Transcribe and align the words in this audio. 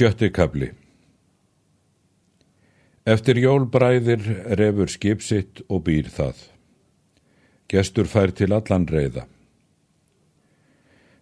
Sjötti 0.00 0.30
kabli 0.32 0.70
Eftir 3.04 3.36
jólbræðir 3.36 4.22
refur 4.56 4.88
skip 4.88 5.20
sitt 5.20 5.58
og 5.68 5.82
býr 5.88 6.06
það. 6.08 6.38
Gestur 7.68 8.06
fær 8.08 8.30
til 8.32 8.54
allan 8.56 8.86
reyða. 8.88 9.26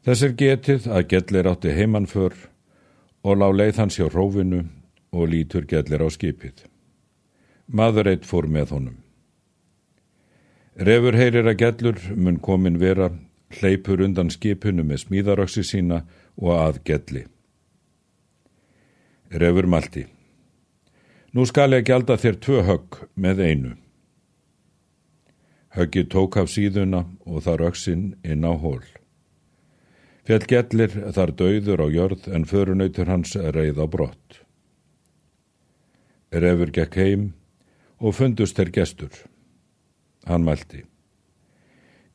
Þess 0.06 0.22
er 0.28 0.34
getið 0.42 0.86
að 0.94 1.08
gellir 1.10 1.48
átti 1.50 1.72
heimannför 1.74 2.36
og 3.26 3.40
lá 3.40 3.48
leið 3.50 3.80
hans 3.82 3.98
hjá 3.98 4.06
rófinu 4.14 4.60
og 5.10 5.26
lítur 5.32 5.66
gellir 5.66 6.04
á 6.06 6.08
skipið. 6.14 6.60
Maður 7.66 8.12
eitt 8.12 8.28
fór 8.30 8.46
með 8.46 8.76
honum. 8.76 9.00
Refur 10.78 11.18
heyrir 11.18 11.50
að 11.50 11.58
gellur 11.64 11.98
mun 12.14 12.38
komin 12.38 12.78
vera, 12.78 13.10
hleypur 13.58 14.06
undan 14.06 14.30
skipinu 14.30 14.86
með 14.86 15.02
smíðaröksi 15.08 15.66
sína 15.66 16.04
og 16.38 16.54
að 16.54 16.80
gelli. 16.92 17.24
Refur 19.30 19.66
Malti 19.68 20.06
Nú 21.36 21.44
skal 21.44 21.74
ég 21.76 21.84
gælda 21.84 22.14
þér 22.16 22.36
tvö 22.40 22.60
högg 22.64 22.96
með 23.12 23.40
einu. 23.44 23.72
Höggi 25.76 26.06
tók 26.08 26.38
af 26.40 26.48
síðuna 26.48 27.02
og 27.28 27.42
þar 27.44 27.66
öksinn 27.66 28.14
inn 28.24 28.46
á 28.48 28.56
hól. 28.56 28.80
Fjall 30.24 30.46
gellir 30.48 30.94
þar 31.12 31.34
döður 31.36 31.82
á 31.84 31.86
jörð 31.92 32.28
en 32.32 32.46
förunautur 32.48 33.10
hans 33.12 33.34
reið 33.36 33.82
á 33.84 33.86
brott. 33.86 34.38
Refur 36.32 36.72
gekk 36.72 36.96
heim 36.96 37.26
og 38.00 38.16
fundust 38.16 38.56
þeir 38.56 38.72
gestur. 38.72 39.12
Hann 40.24 40.48
mælti. 40.48 40.86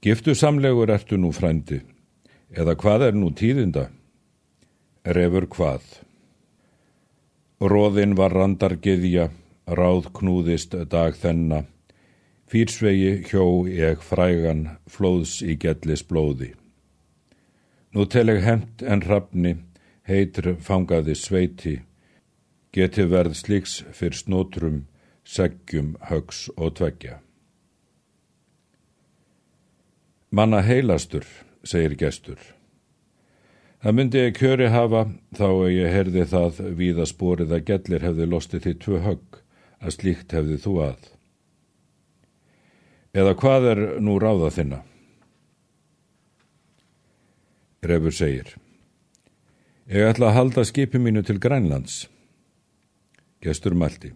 Giftu 0.01 0.33
samlegur 0.33 0.89
ertu 0.89 1.21
nú 1.21 1.29
frændi, 1.29 1.83
eða 2.49 2.73
hvað 2.73 3.07
er 3.11 3.21
nú 3.21 3.29
tíðinda? 3.37 3.91
Refur 5.05 5.45
hvað? 5.45 5.85
Róðin 7.63 8.17
var 8.19 8.33
randargiðja, 8.35 9.29
ráð 9.71 10.09
knúðist 10.17 10.73
dag 10.91 11.15
þenna, 11.15 11.61
fýrsvegi 12.51 13.21
hjó 13.29 13.63
ég 13.71 14.01
frægan 14.03 14.65
flóðs 14.91 15.37
í 15.39 15.55
gellis 15.55 16.03
blóði. 16.03 16.49
Nú 17.95 18.03
tel 18.11 18.33
ég 18.33 18.43
hent 18.43 18.83
en 18.83 19.03
rafni, 19.07 19.53
heitr 20.03 20.57
fangaði 20.59 21.15
sveiti, 21.15 21.75
geti 22.75 23.05
verð 23.07 23.37
slíks 23.39 23.77
fyrr 23.95 24.17
snótrum, 24.17 24.81
seggjum, 25.23 25.93
högs 26.09 26.49
og 26.57 26.75
tveggja. 26.81 27.21
Manna 30.35 30.59
heilastur, 30.67 31.23
segir 31.63 31.95
gestur. 31.95 32.41
Það 33.83 33.95
myndi 33.97 34.19
ég 34.21 34.37
kjöri 34.37 34.67
hafa 34.71 34.99
þá 35.35 35.47
að 35.49 35.73
ég 35.75 35.89
herði 35.91 36.21
það 36.31 36.59
við 36.79 36.99
að 37.03 37.09
spórið 37.09 37.49
að 37.51 37.65
gellir 37.67 38.05
hefði 38.07 38.27
lostið 38.31 38.61
því 38.63 38.71
tvö 38.79 38.99
högg 39.03 39.39
að 39.83 39.95
slíkt 39.97 40.35
hefði 40.37 40.59
þú 40.63 40.75
að. 40.85 41.09
Eða 43.11 43.33
hvað 43.41 43.67
er 43.73 43.81
nú 43.99 44.15
ráða 44.23 44.53
þinna? 44.55 44.79
Refur 47.83 48.15
segir. 48.15 48.55
Ég 49.91 50.07
ætla 50.13 50.31
að 50.31 50.37
halda 50.37 50.63
skipi 50.63 51.03
mínu 51.03 51.25
til 51.27 51.41
Grænlands. 51.43 52.05
Gestur 53.43 53.75
mælti. 53.75 54.13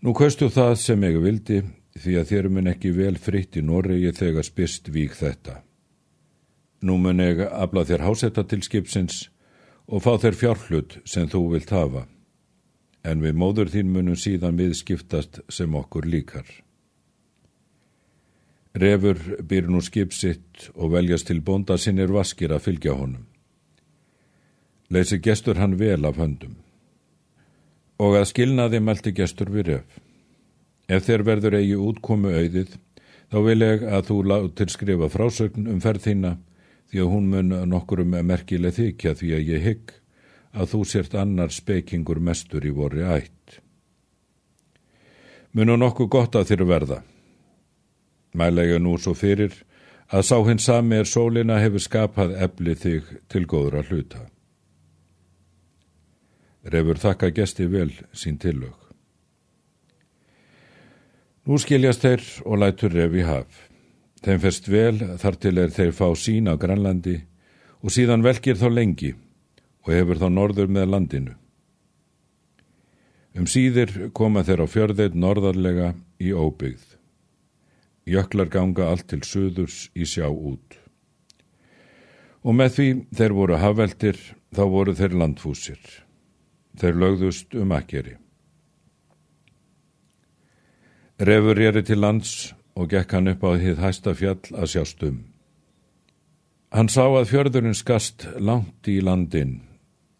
Nú 0.00 0.16
kaustu 0.16 0.48
það 0.48 0.72
sem 0.80 1.04
ég 1.04 1.20
vildi 1.20 1.60
því 2.00 2.16
að 2.16 2.32
þér 2.32 2.48
mun 2.48 2.72
ekki 2.72 2.96
vel 2.96 3.14
fritt 3.20 3.60
í 3.60 3.64
Noregi 3.64 4.16
þegar 4.16 4.48
spyrst 4.48 4.88
vík 4.88 5.12
þetta. 5.20 5.65
Nú 6.82 6.98
mun 7.00 7.22
ég 7.24 7.40
afla 7.46 7.86
þér 7.88 8.04
hásetta 8.04 8.44
til 8.44 8.60
skipsins 8.64 9.26
og 9.86 10.02
fá 10.04 10.16
þér 10.20 10.36
fjárhlut 10.36 10.98
sem 11.08 11.28
þú 11.30 11.42
vilt 11.54 11.72
hafa, 11.72 12.04
en 13.06 13.22
við 13.22 13.38
móður 13.38 13.70
þín 13.72 13.92
munum 13.94 14.18
síðan 14.18 14.58
viðskiptast 14.58 15.40
sem 15.48 15.74
okkur 15.78 16.08
líkar. 16.10 16.46
Refur 18.76 19.16
býr 19.48 19.70
nú 19.72 19.80
skipsitt 19.80 20.68
og 20.74 20.92
veljast 20.92 21.30
til 21.30 21.40
bonda 21.40 21.78
sinnir 21.80 22.12
vaskir 22.12 22.52
að 22.52 22.66
fylgja 22.66 22.92
honum. 22.98 23.24
Leysi 24.92 25.16
gestur 25.18 25.56
hann 25.56 25.78
vel 25.80 26.04
af 26.04 26.18
höndum. 26.20 26.58
Og 27.96 28.18
að 28.18 28.28
skilnaði 28.34 28.82
meldi 28.84 29.14
gestur 29.16 29.48
við 29.54 29.70
ref. 29.70 29.86
Ef 30.92 31.06
þér 31.08 31.24
verður 31.24 31.56
eigi 31.56 31.78
útkomu 31.80 32.34
auðið, 32.36 32.76
þá 33.32 33.38
vil 33.48 33.62
ég 33.64 33.86
að 33.88 34.10
þú 34.10 34.18
látir 34.28 34.70
skrifa 34.70 35.08
frásögn 35.10 35.70
um 35.72 35.80
ferð 35.80 36.04
þína 36.10 36.36
því 36.90 37.02
að 37.02 37.12
hún 37.12 37.30
mun 37.32 37.54
nokkurum 37.70 38.16
merkileg 38.26 38.76
þykja 38.76 39.14
því 39.18 39.32
að 39.36 39.48
ég 39.52 39.64
hygg 39.66 39.94
að 40.56 40.72
þú 40.72 40.80
sért 40.88 41.16
annar 41.18 41.52
spekingur 41.52 42.20
mestur 42.22 42.64
í 42.64 42.72
vorri 42.74 43.04
ætt. 43.04 43.60
Munu 45.56 45.76
nokkuð 45.80 46.08
gott 46.12 46.36
að 46.36 46.50
þér 46.50 46.64
verða. 46.68 47.02
Mælega 48.36 48.78
nú 48.80 48.96
svo 49.00 49.14
fyrir 49.16 49.54
að 50.12 50.26
sá 50.28 50.36
hinn 50.46 50.62
sami 50.62 51.00
er 51.00 51.08
sólina 51.08 51.58
hefur 51.60 51.82
skapað 51.82 52.36
efli 52.46 52.74
þig 52.78 53.12
til 53.32 53.44
góðra 53.48 53.82
hluta. 53.88 54.26
Refur 56.66 56.98
þakka 56.98 57.30
gesti 57.34 57.66
vel 57.70 57.92
sín 58.12 58.38
tillög. 58.42 58.74
Nú 61.46 61.58
skiljast 61.62 62.02
þeir 62.02 62.24
og 62.44 62.58
lætur 62.58 62.90
refi 62.90 63.22
haf. 63.22 63.46
Þeim 64.24 64.40
fest 64.40 64.68
vel 64.72 64.98
þar 65.20 65.36
til 65.40 65.58
er 65.60 65.72
þeir 65.74 65.92
fá 65.96 66.06
sín 66.16 66.48
á 66.48 66.56
Grænlandi 66.56 67.18
og 67.82 67.92
síðan 67.92 68.24
velkir 68.24 68.56
þá 68.56 68.68
lengi 68.72 69.12
og 69.84 69.92
hefur 69.92 70.20
þá 70.22 70.28
norður 70.32 70.72
með 70.72 70.88
landinu. 70.94 71.34
Um 73.36 73.44
síðir 73.44 73.92
koma 74.16 74.42
þeir 74.46 74.64
á 74.64 74.66
fjörðeit 74.72 75.14
norðarlega 75.14 75.92
í 76.18 76.32
óbyggð. 76.32 76.96
Jöklar 78.08 78.48
ganga 78.48 78.88
allt 78.88 79.10
til 79.10 79.20
suðurs 79.26 79.90
í 79.92 80.06
sjá 80.08 80.26
út. 80.30 80.78
Og 82.46 82.54
með 82.56 82.76
því 82.76 82.88
þeir 83.18 83.34
voru 83.36 83.58
hafveldir 83.60 84.20
þá 84.54 84.62
voru 84.72 84.94
þeir 84.96 85.16
landfúsir. 85.20 85.80
Þeir 86.80 87.00
lögðust 87.02 87.56
um 87.58 87.74
akkeri. 87.76 88.16
Refur 91.18 91.60
er 91.60 91.82
til 91.82 92.00
lands 92.00 92.54
og 92.76 92.90
gekk 92.92 93.16
hann 93.16 93.32
upp 93.32 93.44
á 93.44 93.50
þið 93.56 93.80
hæsta 93.80 94.12
fjall 94.14 94.42
að 94.52 94.70
sjástum. 94.74 95.22
Hann 96.76 96.90
sá 96.92 97.06
að 97.06 97.30
fjörðurinn 97.30 97.78
skast 97.78 98.26
langt 98.36 98.88
í 98.90 98.98
landin 99.00 99.62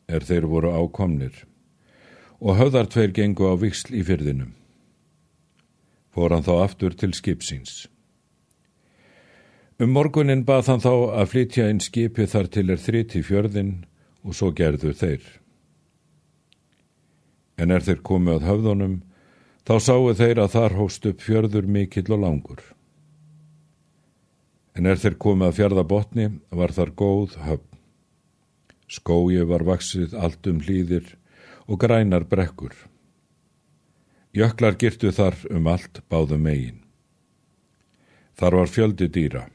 er 0.08 0.24
þeir 0.24 0.46
voru 0.48 0.72
ákomnir 0.72 1.42
og 2.40 2.56
höfðar 2.60 2.88
tveir 2.92 3.12
gengu 3.16 3.48
á 3.48 3.54
viksl 3.60 3.96
í 3.96 4.04
fyrðinum. 4.06 4.54
Fór 6.14 6.32
hann 6.32 6.46
þá 6.46 6.54
aftur 6.62 6.96
til 6.96 7.12
skipsins. 7.16 7.86
Um 9.76 9.92
morgunin 9.92 10.46
bað 10.48 10.70
hann 10.70 10.80
þá 10.80 10.92
að 11.20 11.30
flytja 11.32 11.66
inn 11.68 11.82
skipi 11.84 12.24
þar 12.24 12.46
til 12.48 12.70
er 12.72 12.80
þritt 12.80 13.18
í 13.18 13.24
fjörðin 13.26 13.74
og 14.24 14.36
svo 14.38 14.48
gerðu 14.56 14.94
þeir. 14.96 15.26
En 17.60 17.72
er 17.72 17.84
þeir 17.84 18.00
komið 18.04 18.38
að 18.38 18.46
höfðunum, 18.50 18.96
Þá 19.66 19.76
sáu 19.82 20.12
þeir 20.14 20.38
að 20.38 20.52
þar 20.52 20.74
hóst 20.78 21.06
upp 21.10 21.22
fjörður 21.26 21.64
mikill 21.66 22.06
og 22.14 22.20
langur. 22.22 22.60
En 24.78 24.86
er 24.86 25.00
þeir 25.02 25.16
komið 25.18 25.48
að 25.48 25.56
fjörða 25.56 25.82
botni 25.90 26.26
var 26.54 26.74
þar 26.76 26.92
góð 27.00 27.32
höfn. 27.42 27.72
Skói 28.86 29.42
var 29.50 29.64
vaksið 29.66 30.14
allt 30.14 30.46
um 30.46 30.60
hlýðir 30.62 31.16
og 31.66 31.80
grænar 31.82 32.28
brekkur. 32.30 32.76
Jöklar 34.36 34.76
girtu 34.78 35.10
þar 35.10 35.34
um 35.50 35.66
allt 35.66 35.98
báðum 36.12 36.44
megin. 36.46 36.78
Þar 38.38 38.58
var 38.60 38.70
fjöldi 38.70 39.08
dýra. 39.10 39.46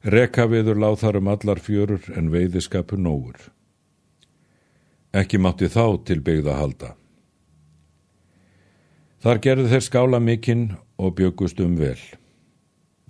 Rekaviður 0.00 0.80
láð 0.80 0.96
þar 1.02 1.20
um 1.20 1.28
allar 1.28 1.60
fjörur 1.60 2.08
en 2.16 2.32
veiðiskapu 2.32 2.96
nógur. 2.96 3.50
Ekki 5.12 5.42
mátti 5.42 5.68
þá 5.68 6.00
til 6.08 6.22
byggða 6.24 6.56
halda. 6.56 6.94
Þar 9.20 9.40
gerðu 9.44 9.66
þeir 9.68 9.84
skála 9.84 10.18
mikinn 10.24 10.62
og 10.96 11.16
byggust 11.18 11.60
um 11.60 11.74
vel. 11.76 11.98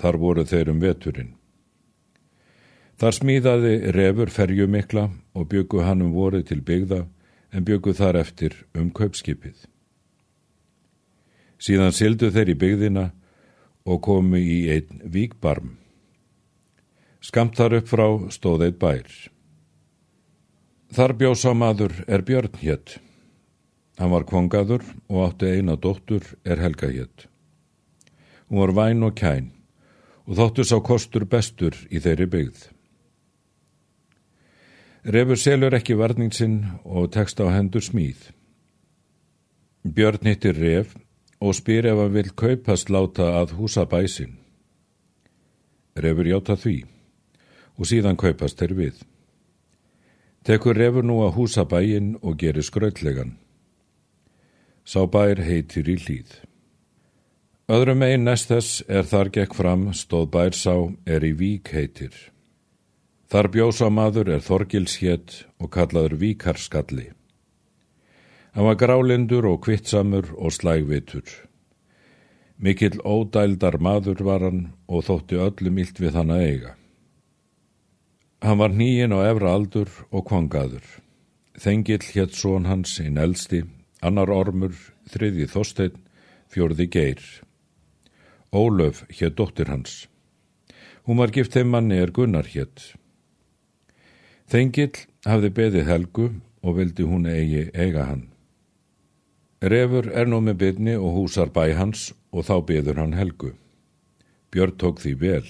Þar 0.03 0.17
voru 0.19 0.45
þeir 0.49 0.73
um 0.73 0.81
veturinn. 0.83 1.35
Þar 3.01 3.17
smíðaði 3.17 3.75
refur 3.95 4.33
ferju 4.35 4.67
mikla 4.69 5.07
og 5.39 5.47
byggu 5.53 5.85
hann 5.87 6.03
um 6.03 6.11
voru 6.13 6.43
til 6.43 6.61
byggða 6.67 7.05
en 7.55 7.65
byggu 7.65 7.95
þar 7.97 8.19
eftir 8.21 8.57
um 8.75 8.91
kaupskipið. 8.91 9.55
Síðan 11.61 11.95
sildu 11.95 12.31
þeir 12.35 12.53
í 12.53 12.59
byggðina 12.59 13.07
og 13.87 14.03
komu 14.05 14.41
í 14.41 14.65
einn 14.73 15.05
víkbarm. 15.05 15.77
Skamt 17.21 17.57
þar 17.57 17.79
upp 17.81 17.89
frá 17.89 18.07
stóð 18.33 18.67
eitt 18.67 18.81
bær. 18.81 19.07
Þar 20.91 21.15
bjósa 21.21 21.55
maður 21.55 21.95
er 22.09 22.25
björn 22.27 22.59
hétt. 22.65 22.99
Hann 24.01 24.15
var 24.15 24.25
kongaður 24.25 24.81
og 25.13 25.27
átti 25.27 25.51
eina 25.59 25.75
dóttur 25.77 26.25
er 26.49 26.57
Helga 26.63 26.89
hétt. 26.89 27.27
Hún 28.49 28.63
var 28.63 28.73
væn 28.73 29.05
og 29.05 29.13
kæn 29.13 29.51
og 30.25 30.39
þóttu 30.39 30.65
sá 30.65 30.79
kostur 30.81 31.27
bestur 31.29 31.77
í 31.93 32.01
þeirri 32.01 32.27
byggð. 32.33 32.63
Refur 35.05 35.37
selur 35.37 35.77
ekki 35.77 35.99
varning 36.01 36.33
sinn 36.33 36.63
og 36.85 37.11
tekst 37.13 37.43
á 37.45 37.53
hendur 37.53 37.85
smíð. 37.85 38.31
Björn 39.85 40.25
hittir 40.29 40.57
ref 40.57 40.97
og 41.41 41.57
spyr 41.61 41.91
ef 41.93 42.01
hann 42.01 42.17
vil 42.17 42.33
kaupast 42.33 42.89
láta 42.89 43.29
að 43.43 43.53
húsa 43.61 43.85
bæsin. 43.85 44.39
Refur 45.97 46.25
hjáta 46.25 46.57
því 46.57 46.79
og 47.77 47.89
síðan 47.93 48.17
kaupast 48.17 48.57
þeir 48.61 48.75
við. 48.81 48.97
Tekur 50.45 50.77
refur 50.77 51.05
nú 51.05 51.21
að 51.27 51.37
húsa 51.37 51.69
bæin 51.69 52.15
og 52.23 52.41
gerir 52.41 52.65
skrautlegan. 52.65 53.37
Sá 54.91 55.05
bær 55.07 55.39
heitir 55.47 55.87
í 55.87 55.95
hlýð. 56.03 56.31
Öðrum 57.71 58.01
einn 58.03 58.25
næst 58.27 58.49
þess 58.51 58.81
er 58.91 59.07
þar 59.07 59.29
gekk 59.37 59.55
fram 59.55 59.85
stóð 59.95 60.27
bær 60.35 60.57
sá 60.59 60.75
er 61.07 61.23
í 61.23 61.31
vík 61.39 61.71
heitir. 61.77 62.11
Þar 63.31 63.49
bjósa 63.55 63.91
maður 63.95 64.33
er 64.35 64.43
Þorgilshétt 64.43 65.37
og 65.63 65.71
kallaður 65.77 66.17
Víkarskalli. 66.25 67.07
Hann 68.57 68.67
var 68.67 68.81
grálindur 68.83 69.47
og 69.53 69.63
kvittsamur 69.63 70.33
og 70.35 70.59
slægvitur. 70.59 71.29
Mikill 72.59 72.99
ódældar 73.07 73.79
maður 73.79 74.27
var 74.27 74.43
hann 74.49 74.63
og 74.91 75.07
þótti 75.07 75.39
öllum 75.39 75.79
illt 75.85 76.03
við 76.03 76.19
hann 76.19 76.35
að 76.35 76.47
eiga. 76.49 76.73
Hann 78.43 78.59
var 78.59 78.75
nýyin 78.75 79.15
á 79.15 79.23
efra 79.31 79.55
aldur 79.55 80.01
og 80.11 80.27
kvangaður. 80.27 80.83
Þengill 81.55 82.03
hétt 82.11 82.35
són 82.35 82.67
hans 82.67 82.99
einn 82.99 83.21
elsti, 83.21 83.63
annar 84.01 84.31
ormur, 84.33 84.75
þriði 85.11 85.49
þósteinn, 85.51 85.99
fjörði 86.51 86.87
geir. 86.91 87.23
Ólöf 88.51 89.05
hétt 89.13 89.37
dóttir 89.39 89.71
hans. 89.71 90.09
Hún 91.07 91.21
var 91.21 91.33
gift 91.35 91.55
þeim 91.55 91.71
manni 91.75 92.01
er 92.01 92.11
Gunnar 92.15 92.49
hétt. 92.51 92.95
Þengill 94.51 95.07
hafði 95.27 95.51
beðið 95.55 95.89
Helgu 95.89 96.27
og 96.67 96.77
vildi 96.77 97.07
hún 97.07 97.29
eigi 97.31 97.69
eiga 97.75 98.09
hann. 98.09 98.29
Refur 99.61 100.09
er 100.17 100.27
nú 100.27 100.41
með 100.41 100.61
byrni 100.63 100.97
og 100.97 101.15
húsar 101.19 101.53
bæ 101.53 101.77
hans 101.77 102.11
og 102.33 102.47
þá 102.49 102.57
beður 102.67 103.03
hann 103.03 103.17
Helgu. 103.19 103.53
Björn 104.51 104.79
tók 104.81 105.03
því 105.03 105.13
vel. 105.21 105.47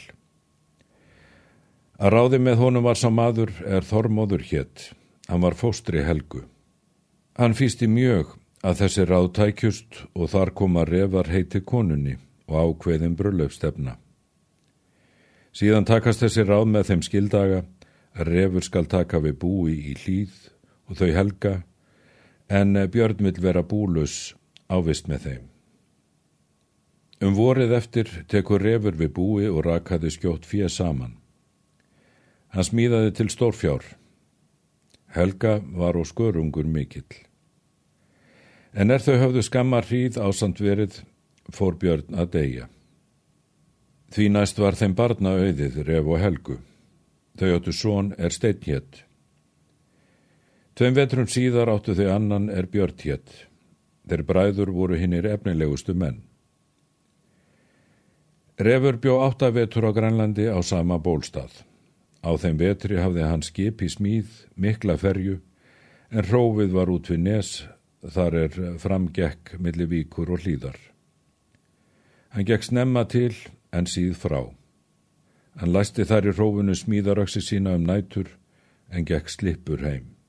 Að 2.00 2.12
ráði 2.16 2.40
með 2.42 2.60
honum 2.60 2.84
var 2.88 2.98
sá 2.98 3.08
maður 3.12 3.52
er 3.64 3.86
Þormóður 3.86 4.44
hétt. 4.50 4.90
Hann 5.28 5.44
var 5.44 5.56
fóstri 5.56 6.02
Helgu. 6.04 6.42
Hann 7.38 7.54
fýsti 7.56 7.88
mjög 7.88 8.39
að 8.60 8.82
þessi 8.82 9.06
ráð 9.08 9.28
tækjust 9.38 10.00
og 10.14 10.30
þar 10.32 10.52
koma 10.56 10.84
refar 10.84 11.30
heiti 11.32 11.62
konunni 11.64 12.16
og 12.50 12.56
ákveðin 12.60 13.16
bröllaupstefna. 13.16 13.96
Síðan 15.56 15.88
takast 15.88 16.22
þessi 16.22 16.44
ráð 16.46 16.66
með 16.70 16.90
þeim 16.90 17.04
skildaga 17.06 17.60
refur 18.14 18.64
skal 18.66 18.86
taka 18.86 19.20
við 19.22 19.38
búi 19.40 19.76
í 19.92 19.94
hlýð 19.96 20.34
og 20.90 20.98
þau 20.98 21.10
helga, 21.14 21.54
en 22.50 22.74
Björn 22.90 23.22
vil 23.22 23.38
vera 23.38 23.62
búlus 23.62 24.34
ávist 24.68 25.08
með 25.08 25.26
þeim. 25.26 25.44
Um 27.20 27.36
vorið 27.36 27.74
eftir 27.76 28.10
tekur 28.28 28.62
refur 28.62 28.96
við 28.96 29.12
búi 29.14 29.48
og 29.48 29.64
rakaði 29.66 30.10
skjótt 30.10 30.48
fyrir 30.48 30.72
saman. 30.72 31.16
Hann 32.50 32.66
smíðaði 32.66 33.12
til 33.14 33.28
stórfjár. 33.30 33.84
Helga 35.14 35.60
var 35.60 35.94
á 35.94 36.02
skörungur 36.02 36.66
mikill. 36.66 37.29
En 38.72 38.90
er 38.90 39.02
þau 39.02 39.16
höfðu 39.18 39.42
skammar 39.42 39.86
hríð 39.88 40.18
ásand 40.22 40.60
verið, 40.62 41.00
fór 41.50 41.74
Björn 41.78 42.14
að 42.14 42.30
deyja. 42.36 42.68
Því 44.10 44.26
næst 44.34 44.58
var 44.58 44.78
þeim 44.78 44.94
barna 44.98 45.34
auðið 45.38 45.82
ref 45.86 46.06
og 46.06 46.18
helgu. 46.22 46.58
Þau 47.38 47.48
áttu 47.56 47.74
són 47.74 48.10
er 48.18 48.34
steinnhétt. 48.34 49.04
Tveim 50.74 50.96
vetrum 50.96 51.28
síðar 51.30 51.70
áttu 51.70 51.94
þau 51.98 52.08
annan 52.14 52.48
er 52.50 52.66
björnthétt. 52.70 53.30
Þeir 54.08 54.22
bræður 54.26 54.72
voru 54.74 54.98
hinnir 54.98 55.26
efnilegustu 55.30 55.94
menn. 55.94 56.22
Refur 58.60 58.98
bjó 59.00 59.18
áttavetur 59.24 59.86
á 59.88 59.90
Grænlandi 59.94 60.46
á 60.50 60.58
sama 60.62 60.98
bólstað. 60.98 61.52
Á 62.20 62.30
þeim 62.36 62.58
vetri 62.60 62.98
hafði 63.00 63.22
hann 63.24 63.42
skip 63.46 63.82
í 63.82 63.88
smíð, 63.88 64.28
mikla 64.56 64.98
ferju, 65.00 65.38
en 66.10 66.26
hrófið 66.28 66.74
var 66.74 66.90
út 66.92 67.08
við 67.08 67.22
nes, 67.24 67.52
þar 68.06 68.36
er 68.44 68.60
framgekk 68.80 69.56
millir 69.58 69.90
víkur 69.90 70.30
og 70.32 70.44
hlýðar. 70.44 70.78
Hann 72.30 72.46
gekk 72.46 72.64
snemma 72.64 73.04
til 73.10 73.34
en 73.72 73.88
síð 73.90 74.14
frá. 74.16 74.46
Hann 75.58 75.72
læsti 75.74 76.06
þar 76.06 76.30
í 76.30 76.36
rófunu 76.36 76.76
smíðaröksi 76.78 77.42
sína 77.42 77.74
um 77.76 77.84
nætur 77.84 78.30
en 78.90 79.04
gekk 79.04 79.28
slipur 79.28 79.82
heim. 79.82 80.19